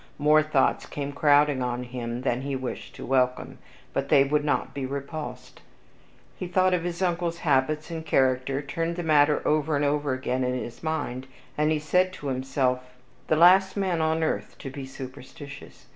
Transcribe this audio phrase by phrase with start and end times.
[0.17, 3.59] More thoughts came crowding on him than he wished to welcome,
[3.93, 5.61] but they would not be repulsed.
[6.35, 10.43] He thought of his uncle's habits and character, turned the matter over and over again
[10.43, 12.79] in his mind, and he said to himself,
[13.27, 15.85] "The last man on earth to be superstitious.